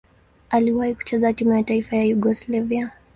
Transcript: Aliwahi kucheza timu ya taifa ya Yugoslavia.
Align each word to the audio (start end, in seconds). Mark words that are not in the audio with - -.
Aliwahi 0.49 0.95
kucheza 0.95 1.33
timu 1.33 1.51
ya 1.53 1.63
taifa 1.63 1.95
ya 1.95 2.03
Yugoslavia. 2.03 2.91